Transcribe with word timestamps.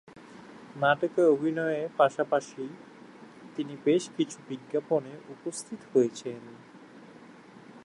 নাটকে 0.75 1.21
অভিনয়ের 1.25 1.89
পাশাপাশি 1.97 2.63
তিনি 3.55 3.73
বেশ 3.85 4.03
কিছু 4.17 4.37
বিজ্ঞাপনে 4.49 5.13
উপস্থিত 5.29 5.79
হয়েছেন। 5.93 6.41